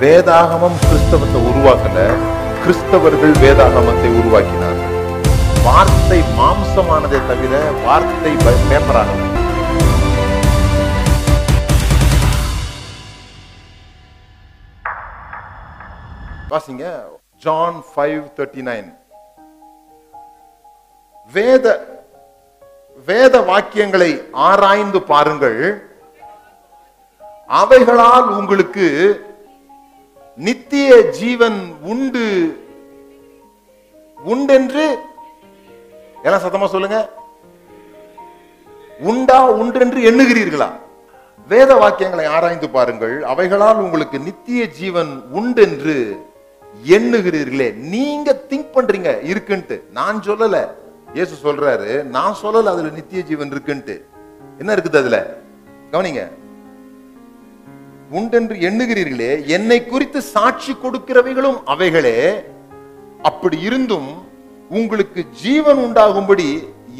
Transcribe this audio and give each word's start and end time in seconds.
வேதாகமம் 0.00 0.76
கிறிஸ்தவத்தை 0.82 1.38
உருவாக்கல 1.50 1.98
கிறிஸ்தவர்கள் 2.62 3.32
வேதாகமத்தை 3.42 4.10
உருவாக்கினார்கள். 4.18 4.92
வார்த்தை 5.64 6.18
மாம்சமானதை 6.38 7.20
தவிர 7.30 7.54
வார்த்தை 7.86 8.32
பேப்பரானது. 8.44 9.26
வாசிங்க 16.52 16.84
ஜான் 17.46 17.80
ஃபைவ் 17.90 18.22
தேர்ட்டி 18.38 18.64
நைன் 18.70 18.88
வேத 21.36 21.66
வேத 23.08 23.40
வாக்கியங்களை 23.50 24.12
ஆராய்ந்து 24.48 25.00
பாருங்கள். 25.12 25.60
அவைகளால் 27.62 28.28
உங்களுக்கு 28.38 28.86
நித்திய 30.38 31.10
ஜீவன் 31.10 31.74
உண்டு. 31.82 32.58
உண்டென்று? 34.24 34.96
எல்லாம் 36.22 36.40
சத்தமா 36.40 36.66
சொல்லுங்க. 36.66 37.10
உண்டா 38.98 39.50
உண்டென்று 39.50 40.10
எண்ணுகிறீர்களா? 40.10 40.70
வேத 41.48 41.74
வாக்கியங்களை 41.74 42.26
ஆராய்ந்து 42.26 42.70
பாருங்கள். 42.70 43.22
அவைகளால் 43.22 43.76
உங்களுக்கு 43.76 44.18
நித்திய 44.18 44.66
ஜீவன் 44.68 45.22
உண்டென்று 45.30 46.26
எண்ணுகிறீர்களே. 46.86 47.74
நீங்க 47.74 48.42
திங்க் 48.48 48.68
பண்றீங்க 48.74 49.08
இருக்குன்ட்டு. 49.24 49.80
நான் 49.90 50.22
சொல்லல. 50.26 50.68
இயேசு 51.14 51.52
சொல்றாரு 51.52 52.02
நான் 52.02 52.36
சொல்லல 52.42 52.64
அதுல 52.64 52.88
நித்திய 52.88 53.22
ஜீவன் 53.22 53.50
இருக்குன்ட்டு. 53.50 54.02
என்ன 54.58 54.74
இருக்குது 54.74 54.96
அதுல? 54.96 55.36
கவனிங்க. 55.90 56.28
உண்டென்று 58.10 58.54
எண்ணுகிறீர்களே 58.68 59.32
என்னை 59.46 59.84
குறித்து 59.84 60.22
சாட்சி 60.34 60.72
கொடுக்கிறவைகளும் 60.74 61.58
அவைகளே. 61.64 62.16
அப்படி 63.22 63.60
இருந்தும் 63.60 64.08
உங்களுக்கு 64.70 65.20
ஜீவன் 65.42 65.78
உண்டாகும்படி 65.78 66.48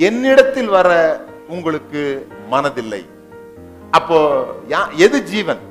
என்னிடத்தில் 0.08 0.68
வர 0.68 0.90
உங்களுக்கு 1.48 2.02
மனதில்லை. 2.50 3.02
அப்போ 3.90 4.18
எது 4.98 5.18
ஜீவன்? 5.24 5.62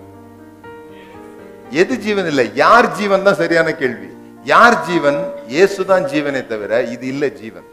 எது 1.72 2.00
ஜீவன் 2.00 2.26
இல்லை? 2.26 2.46
யார் 2.56 2.94
ஜீவன் 2.94 3.24
தான் 3.24 3.36
சரியான 3.36 3.72
கேள்வி. 3.76 4.10
யார் 4.46 4.84
ஜீவன்? 4.86 5.20
இயேசுதான் 5.50 6.06
ஜீவனே 6.12 6.42
தவிர 6.48 6.82
இது 6.94 7.08
இல்ல 7.08 7.28
ஜீவன். 7.40 7.68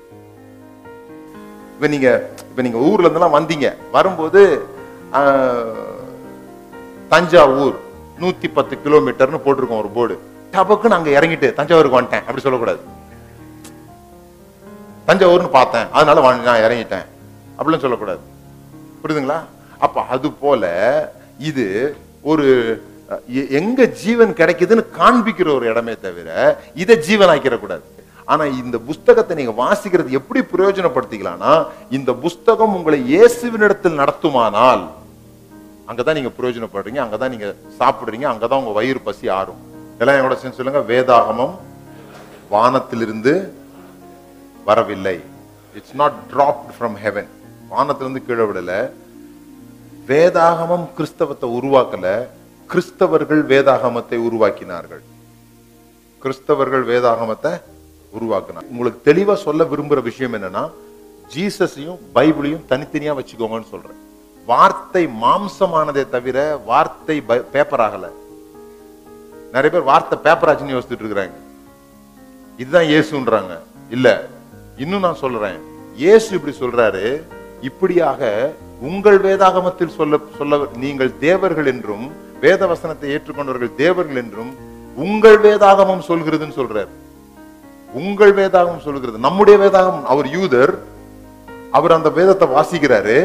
இப்ப 1.74 1.86
நீங்க 1.86 2.08
இப்ப 2.44 2.62
நீங்க 2.62 2.78
ஊர்ல 2.88 3.06
இருந்தெல்லாம் 3.06 3.38
வந்தீங்க. 3.38 3.66
வரும்போது 3.90 4.42
ஆஹ், 5.12 5.93
தஞ்சாவூர் 7.12 7.76
நூத்தி 8.20 8.48
பத்து 8.56 8.74
கிலோமீட்டர்னு 8.84 9.40
போட்டிருக்கோம் 9.44 9.82
ஒரு 9.82 9.90
போர்டு. 9.96 10.14
டபக்கு 10.52 10.96
அங்க 10.98 11.10
இறங்கிட்டு 11.18 11.54
தஞ்சாவூருக்கு 11.54 11.98
வந்துட்டேன். 11.98 12.24
அப்படி 12.26 12.44
சொல்லக்கூடாது. 12.44 12.80
தஞ்சாவூர்னு 15.08 15.50
பார்த்தேன். 15.58 15.86
அதனால 15.92 16.20
நான் 16.48 16.64
இறங்கிட்டேன். 16.66 17.06
அப்படிலாம் 17.58 17.84
சொல்லக்கூடாது. 17.84 18.20
புரியுதுங்களா? 19.02 19.38
அப்ப 19.78 20.02
அது 20.14 20.30
போல 20.30 20.64
இது 21.38 21.96
ஒரு 22.22 22.46
எங்க 23.58 23.84
ஜீவன் 23.84 24.32
கிடைக்குதுன்னு 24.32 24.84
காண்பிக்கிற 24.98 25.48
ஒரு 25.54 25.66
இடமே 25.66 25.94
தவிர 26.00 26.28
இதை 26.74 26.96
ஜீவன் 26.96 27.28
ஆக்கிட 27.28 27.58
கூடாது 27.58 27.82
ஆனா 28.24 28.44
இந்த 28.44 28.78
புஸ்தகத்தை 28.78 29.36
நீங்க 29.36 29.54
வாசிக்கிறது 29.62 30.10
எப்படி 30.10 30.40
பிரயோஜனப்படுத்திக்கலாம்னா 30.52 31.66
இந்த 31.90 32.12
புஸ்தகம் 32.12 32.74
உங்களை 32.74 32.98
இயேசுவினிடத்தில் 33.14 34.00
நடத்துமானால் 34.00 34.84
அங்கதான் 35.88 36.18
நீங்க 36.18 36.30
பிரயோஜனப்படுறீங்க 36.38 37.00
அங்கதான் 37.04 37.28
நீங்க 37.28 37.54
சாப்பிடுறீங்க 37.78 38.26
அங்கதான் 38.32 38.60
உங்க 38.62 38.70
வயிறு 38.70 39.00
பசி 39.00 39.28
ஆறும். 39.28 39.60
இதெல்லாம் 39.94 40.18
என்னோட 40.18 40.34
சேர்ந்து 40.34 40.58
சொல்லுங்க. 40.58 40.82
வேதாகமம் 40.92 41.54
வானத்திலிருந்து 42.48 43.52
வரவில்லை. 44.64 45.20
It's 45.74 45.94
not 45.94 46.12
dropped 46.32 46.70
from 46.78 46.96
heaven 47.04 47.28
வானத்திலிருந்து 47.68 48.26
கீழே 48.26 48.42
விடல. 48.42 48.90
வேதாகமம் 50.08 50.86
கிறிஸ்தவத்தை 50.94 51.48
உருவாக்கல. 51.58 52.26
கிறிஸ்தவர்கள் 52.72 53.42
வேதாகமத்தை 53.52 54.16
உருவாக்கினார்கள். 54.28 55.02
கிறிஸ்தவர்கள் 56.22 56.84
வேதாகமத்தை 56.92 57.52
உருவாக்கினார் 58.10 58.64
உங்களுக்கு 58.70 59.00
தெளிவா 59.12 59.34
சொல்ல 59.34 59.64
விரும்புற 59.64 60.02
விஷயம் 60.02 60.34
என்னன்னா 60.34 60.70
ஜீசஸையும் 61.34 62.00
பைபிளையும் 62.14 62.66
தனித்தனியா 62.68 63.12
வச்சுக்கோங்கன்னு 63.18 63.72
சொல்றேன். 63.74 64.00
வார்த்தை 64.50 65.02
மாம்சமானதே 65.22 66.02
தவிர 66.14 66.38
வார்த்தை 66.70 67.16
பேப்பர் 67.54 67.82
ஆகல. 67.86 68.06
நிறைய 69.54 69.70
பேர் 69.74 69.88
வார்த்தை 69.90 70.16
பேப்பர் 70.26 70.50
ஆச்சுன்னு 70.50 70.74
யோசிச்சுட்டு 70.74 71.04
இருக்கிறாங்க. 71.04 71.36
இதுதான் 72.62 72.88
இயேசுன்றாங்க. 72.90 73.54
இல்ல 73.96 74.08
இன்னும் 74.82 75.04
நான் 75.06 75.22
சொல்றேன். 75.24 75.58
இயேசு 76.02 76.28
இப்படி 76.36 76.54
சொல்றாரு 76.60 77.04
இப்படியாக 77.68 78.30
உங்கள் 78.88 79.18
வேதாகமத்தில் 79.26 79.96
சொல்ல 79.98 80.18
சொல்ல 80.38 80.56
நீங்கள் 80.84 81.12
தேவர்கள் 81.26 81.68
என்றும் 81.72 82.06
வேத 82.44 82.66
வசனத்தை 82.72 83.08
ஏற்றுக்கொண்டவர்கள் 83.14 83.78
தேவர்கள் 83.82 84.20
என்றும் 84.22 84.52
உங்கள் 85.04 85.38
வேதாகமம் 85.46 86.06
சொல்கிறதுன்னு 86.08 86.58
சொல்றார். 86.60 86.90
உங்கள் 88.00 88.34
வேதாகமம் 88.40 88.84
சொல்கிறது 88.88 89.24
நம்முடைய 89.26 89.56
வேதாகமம் 89.64 90.06
அவர் 90.12 90.28
யூதர் 90.36 90.74
அவர் 91.78 91.96
அந்த 91.96 92.10
வேதத்தை 92.18 92.46
வாசிக்கிறாரு 92.56 93.16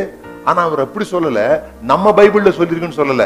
ஆனா 0.49 0.61
அவர் 0.67 0.85
அப்படி 0.85 1.05
சொல்லல. 1.13 1.41
நம்ம 1.91 2.11
பைபிள்ல 2.19 2.51
சொல்லிருக்குன்னு 2.59 2.99
சொல்லல. 3.01 3.25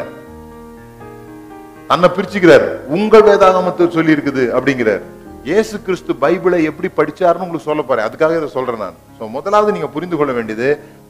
தன்னை 1.90 2.08
பிரிச்சுக்கிறார். 2.18 2.68
உங்கள் 2.98 3.26
வேதாகமத்தில் 3.30 3.96
சொல்லி 3.98 4.16
இருக்குது 4.16 4.44
அப்படிங்கிறார். 4.58 5.04
இயேசு 5.50 5.76
கிறிஸ்து 5.86 6.12
பைபிளை 6.24 6.60
எப்படி 6.70 6.90
படிச்சாருன்னு 7.00 7.46
உங்களுக்கு 7.46 7.70
சொல்ல 7.70 7.82
போறேன். 7.88 8.06
அதுக்காக 8.08 8.38
இதை 8.40 8.50
சொல்றேன் 8.58 8.84
நான். 8.86 8.98
ஸோ 9.18 9.24
முதலாவது 9.36 9.76
நீங்க 9.76 9.90
புரிந்து 9.96 10.18
கொள்ள 10.20 10.32
வேண்டியது 10.38 10.70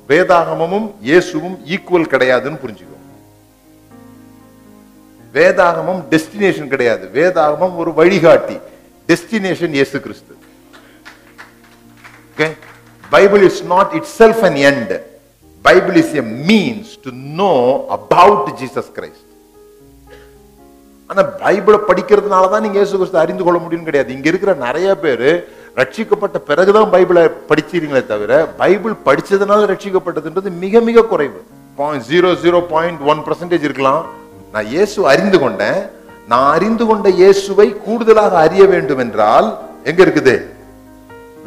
வேதாகமமும் 0.09 0.87
இயேசுவும் 1.09 1.57
ஈக்குவல் 1.73 2.11
கிடையாதுன்னு 2.13 2.61
புரிஞ்சுக்கோ. 2.63 2.97
வேதாகமம் 5.35 6.01
டெஸ்டினேஷன் 6.13 6.71
கிடையாது. 6.73 7.05
வேதாகமம் 7.17 7.77
ஒரு 7.83 7.93
வழிகாட்டி. 7.99 8.57
டெஸ்டினேஷன் 9.09 9.73
இயேசு 9.79 9.97
கிறிஸ்து. 10.05 10.33
Bible 13.15 13.43
is 13.49 13.63
not 13.73 13.91
itself 14.19 14.43
and 14.49 14.59
end 14.69 14.93
bible 15.65 15.97
is 16.01 16.09
a 16.21 16.23
means 16.49 16.87
to 17.03 17.09
know 17.37 17.59
about 17.97 18.43
jesus 18.61 18.87
christ. 18.95 19.23
ஆனால் 21.09 21.27
பைபிளை 21.43 21.79
படிக்கிறதுனால 21.89 22.49
தான் 22.53 22.63
நீங்கள் 22.65 22.81
இயேசு 22.81 22.93
கிறிஸ்து 22.99 23.21
அறிந்து 23.23 23.43
கொள்ள 23.45 23.57
முடியும்னு 23.63 23.89
கிடையாது. 23.89 24.09
இங்கே 24.15 24.29
இருக்கிற 24.31 24.51
நிறைய 24.65 24.89
பேர் 25.03 25.27
ரட்சிக்கப்பட்ட 25.79 26.37
பிறகுதான் 26.49 26.91
பைபிளை 26.95 27.23
படிச்சிருங்களே 27.49 28.01
தவிர 28.11 28.31
பைபிள் 28.61 28.95
படித்ததுனால 29.07 29.67
ரட்சிக்கப்பட்டதுன்றது 29.71 30.51
மிக 30.63 30.81
மிக 30.89 31.05
குறைவு. 31.13 31.39
Point 31.79 32.07
zero 32.11 32.31
zero 32.43 32.61
point 32.73 33.01
one 33.13 33.23
percentage 33.27 33.67
இருக்கலாம். 33.69 34.03
நான் 34.53 34.69
இயேசு 34.75 34.99
அறிந்து 35.13 35.39
கொண்டேன். 35.43 35.81
நான் 36.31 36.49
அறிந்து 36.57 36.85
கொண்ட 36.91 37.09
இயேசுவை 37.21 37.67
கூடுதலாக 37.85 38.33
அறிய 38.45 38.65
வேண்டும் 38.73 39.03
என்றால் 39.05 39.47
எங்க 39.89 39.99
இருக்குது? 40.05 40.35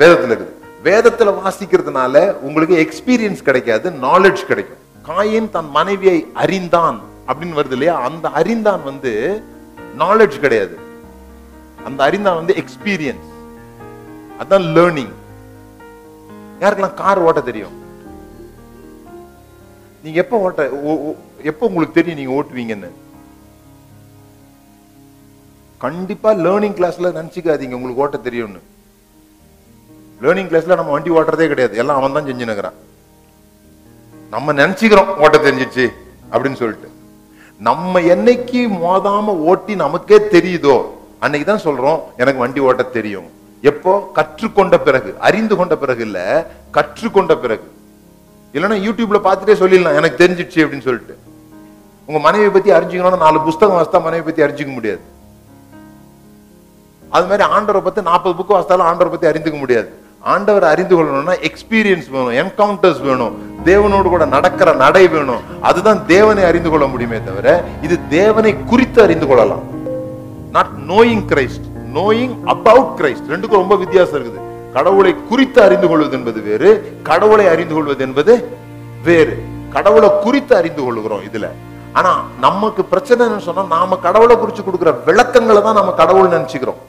வேதத்தில் 0.01 0.33
இருக்குது. 0.33 0.55
வேதத்துல 0.87 1.31
வாசிக்கிறதுனால 1.45 2.33
உங்களுக்கு 2.47 2.77
எக்ஸ்பீரியன்ஸ் 2.77 3.43
கிடைக்காது 3.43 3.91
நாலேஜ் 3.91 4.45
கிடைக்கும். 4.51 4.83
காயின் 5.07 5.51
தன் 5.51 5.71
மனைவியை 5.71 6.27
அறிந்தான் 6.35 7.01
அப்படின்னு 7.29 7.59
வருது 7.61 7.77
இல்லையா? 7.77 8.01
அந்த 8.01 8.29
அறிந்தான் 8.29 8.83
வந்து 8.83 9.43
நாலேஜ் 9.99 10.41
கிடையாது. 10.41 10.79
அந்த 11.85 12.05
அறிந்தான் 12.05 12.35
வந்து 12.35 12.55
எக்ஸ்பீரியன்ஸ் 12.55 13.27
அதான் 14.41 14.67
லேர்னிங் 14.77 15.13
யாருக்கெல்லாம் 16.61 16.95
கார் 16.95 17.19
ஓட்ட 17.19 17.41
தெரியும்? 17.41 17.75
நீங்க 20.03 20.21
எப்ப 20.23 20.39
ஓட்ட 20.39 20.69
எப்ப 21.43 21.67
உங்களுக்கு 21.67 22.03
தெரியும் 22.03 22.19
நீங்க 22.21 22.33
ஓட்டுவீங்கன்னு? 22.39 22.91
கண்டிப்பா 25.79 26.33
லேர்னிங் 26.33 26.79
கிளாஸ்ல 26.79 27.11
நினைச்சுக்காதீங்க 27.19 27.77
உங்களுக்கு 27.79 28.03
ஓட்ட 28.03 28.17
தெரியும்னு. 28.17 28.63
லேர்னிங் 30.23 30.51
கிளாஸ்ல 30.51 30.77
நம்ம 30.81 30.93
வண்டி 30.93 31.11
ஓட்டுறதே 31.11 31.47
கிடையாது. 31.47 31.77
எல்லாம் 31.77 31.97
அவன் 31.97 32.13
தான் 32.13 32.25
செஞ்சுனுக்கிறான் 32.25 32.77
நம்ம 34.31 34.53
நினைச்சுக்கிறோம் 34.53 35.17
ஓட்ட 35.17 35.39
தெரிஞ்சிச்சு 35.39 35.87
அப்படின்னு 36.33 36.61
சொல்லிட்டு. 36.63 36.89
நம்ம 37.59 38.01
என்னைக்கு 38.01 38.61
மோதாம 38.85 39.25
ஓட்டி 39.25 39.75
நமக்கே 39.75 40.19
தெரியுதோ 40.19 40.83
அன்னைக்கு 41.19 41.57
தான் 41.57 41.65
சொல்றோம் 41.67 42.01
எனக்கு 42.17 42.41
வண்டி 42.41 42.61
ஓட்ட 42.61 42.83
தெரியும். 42.83 43.29
எப்போ? 43.61 44.11
கற்றுக்கொண்ட 44.13 44.79
பிறகு. 44.79 45.17
அறிந்து 45.19 45.57
கொண்ட 45.57 45.77
பிறகு 45.77 46.03
இல்ல 46.05 46.19
கற்றுக்கொண்ட 46.71 47.37
பிறகு. 47.37 47.67
இல்லைன்னா 48.53 48.77
யூடியூப்ல 48.87 49.19
பார்த்துட்டே 49.27 49.55
சொல்லிடலாம் 49.63 49.99
எனக்கு 50.01 50.25
தெரிஞ்சிடுச்சு 50.25 50.65
அப்படின்னு 50.65 50.87
சொல்லிட்டு. 50.89 51.19
உங்க 52.07 52.21
மனைவி 52.21 52.49
பத்தி 52.49 52.71
அறிஞ்சுக்கணும்னா 52.71 53.17
நாலு 53.17 53.41
புஸ்தகம் 53.41 53.77
வாசித்தா 53.77 54.03
மனைவி 54.03 54.33
பத்தி 54.33 54.43
அறிஞ்சிக்க 54.43 54.73
முடியாது. 54.73 55.01
அது 57.11 57.27
மாதிரி 57.27 57.49
ஆண்டவரை 57.49 57.81
பத்தி 57.81 58.01
நாற்பது 58.01 58.35
புக்கு 58.39 58.57
வாசித்தாலும் 58.57 58.89
ஆண்டவரை 58.91 59.11
பத்தி 59.11 59.27
அறிந்துக்க 59.27 59.59
முடியாது. 59.59 59.91
ஆண்டவரை 60.35 60.69
அறிந்து 60.75 60.95
கொள்ளணும்னா 60.97 61.35
எக்ஸ்பீரியன்ஸ் 61.49 62.09
வேணும் 62.15 62.37
என்கவுண்டர்ஸ் 62.41 63.03
வேணும். 63.09 63.35
தேவனோடு 63.65 64.09
கூட 64.15 64.25
நடக்கிற 64.25 64.73
நடை 64.85 65.09
வேணும். 65.09 65.43
அதுதான் 65.69 66.01
தேவனை 66.07 66.43
அறிந்து 66.51 66.71
கொள்ள 66.71 66.87
முடியுமே 66.93 67.19
தவிர 67.29 67.65
இது 67.87 67.97
தேவனை 68.09 68.53
குறித்து 68.71 69.01
அறிந்து 69.03 69.27
கொள்ளலாம். 69.27 69.65
Not 70.57 70.73
knowing 70.89 71.25
Christ 71.33 71.67
knowing 71.99 72.35
about 72.55 72.93
Christ 72.99 73.31
ரெண்டுக்கும் 73.35 73.61
ரொம்ப 73.63 73.77
வித்தியாசம் 73.83 74.19
இருக்குது. 74.21 74.43
கடவுளை 74.77 75.13
குறித்து 75.29 75.63
அறிந்து 75.67 75.89
கொள்வது 75.89 76.17
என்பது 76.19 76.41
வேறு 76.49 76.71
கடவுளை 77.11 77.47
அறிந்து 77.55 77.75
கொள்வது 77.75 78.03
என்பது 78.09 78.33
வேறு. 79.09 79.37
கடவுளை 79.77 80.11
குறித்து 80.25 80.53
அறிந்து 80.57 80.83
கொள்கிறோம் 80.85 81.25
இதுல. 81.29 81.47
ஆனா 81.93 82.13
நமக்கு 82.41 82.85
பிரச்சனை 82.85 83.21
என்னன்னு 83.27 83.47
சொன்னா 83.49 83.65
நாம 83.77 83.97
கடவுளை 84.09 84.37
குறிச்சு 84.37 84.65
கொடுக்குற 84.67 84.91
விளக்கங்களை 85.07 85.63
தான் 85.63 85.81
நம்ம 85.81 85.93
கடவுள் 86.03 86.35
நினைச்சுக்கிறோம். 86.37 86.83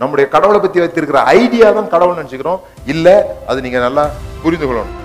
நம்முடைய 0.00 0.26
கடவுளை 0.34 0.60
பத்தி 0.60 0.78
வைத்திருக்கிற 0.82 1.20
ஐடியா 1.38 1.66
தான் 1.78 1.92
கடவுள் 1.94 2.18
நினைச்சுக்கிறோம். 2.20 2.60
இல்ல 2.92 3.06
அது 3.50 3.58
நீங்க 3.66 3.78
நல்லா 3.86 4.04
புரிந்து 4.42 4.66
கொள்ளணும் 4.66 4.96